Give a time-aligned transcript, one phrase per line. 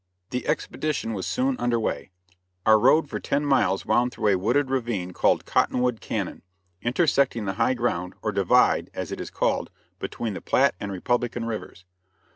[0.31, 2.09] The expedition was soon under way.
[2.65, 6.41] Our road for ten miles wound through a wooded ravine called Cottonwood Cañon,
[6.81, 9.69] intersecting the high ground, or divide, as it is called,
[9.99, 11.85] between the Platte and Republican Rivers.